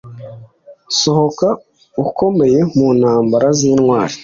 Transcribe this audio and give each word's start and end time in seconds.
Sohoka 0.99 1.47
ukomeye 2.05 2.59
muntambara 2.77 3.47
zintwari 3.59 4.13